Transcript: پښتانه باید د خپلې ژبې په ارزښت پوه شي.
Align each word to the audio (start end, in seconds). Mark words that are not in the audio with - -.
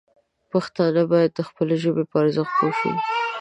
پښتانه 0.51 1.01
باید 1.11 1.31
د 1.35 1.39
خپلې 1.49 1.75
ژبې 1.83 2.03
په 2.09 2.15
ارزښت 2.23 2.53
پوه 2.57 2.73
شي. 2.79 2.91